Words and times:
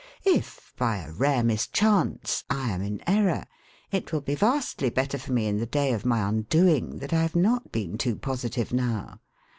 If, 0.25 0.73
by 0.79 0.97
a 0.97 1.11
rare 1.11 1.43
mischance, 1.43 2.43
I 2.49 2.71
am 2.71 2.81
in 2.81 3.03
error, 3.07 3.45
it 3.91 4.11
will 4.11 4.21
be 4.21 4.33
vastly 4.33 4.89
better 4.89 5.19
for 5.19 5.31
me 5.31 5.45
in 5.45 5.57
the 5.59 5.67
day 5.67 5.93
of 5.93 6.07
my 6.07 6.27
undoing 6.27 6.97
that 6.97 7.13
I 7.13 7.21
have 7.21 7.35
not 7.35 7.71
been 7.71 7.99
too 7.99 8.15
positive 8.15 8.73
now. 8.73 9.19